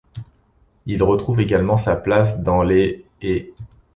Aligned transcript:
Il 0.87 1.03
retrouve 1.03 1.41
également 1.41 1.77
sa 1.77 1.95
place 1.95 2.41
dans 2.41 2.63
les' 2.63 3.05
et'. 3.21 3.53